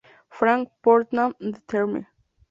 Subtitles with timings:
[0.31, 2.07] Frank Portman de The Mr.